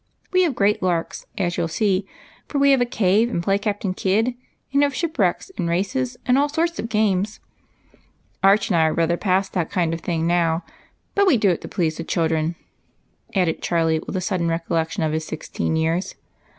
We 0.31 0.41
have 0.41 0.55
great 0.55 0.81
larks, 0.81 1.27
as 1.37 1.57
you 1.57 1.61
'11 1.61 1.73
see; 1.73 2.07
for 2.47 2.57
we 2.57 2.71
have 2.71 2.81
a 2.81 2.87
cave 2.87 3.29
and 3.29 3.43
play 3.43 3.59
Captain 3.59 3.93
Kidd, 3.93 4.33
and 4.73 4.81
have 4.81 4.95
shipwrecks, 4.95 5.51
and 5.59 5.69
races, 5.69 6.17
and" 6.25 6.39
all 6.39 6.49
sorts 6.49 6.79
of 6.79 6.89
games, 6.89 7.39
j^rch 8.43 8.69
and 8.69 8.77
I 8.77 8.87
are 8.87 8.95
rather 8.95 9.15
past 9.15 9.53
that 9.53 9.69
kind 9.69 9.93
of 9.93 10.01
thing 10.01 10.25
now, 10.25 10.63
but 11.13 11.27
we 11.27 11.37
do 11.37 11.51
it 11.51 11.61
to 11.61 11.67
please 11.67 11.97
the 11.97 12.03
children," 12.03 12.55
added 13.35 13.61
Charlie, 13.61 13.99
with 14.07 14.15
a 14.15 14.21
sudden 14.21 14.47
recollection 14.47 15.03
of 15.03 15.11
his 15.13 15.27
sixteen 15.27 15.75
years. 15.75 16.15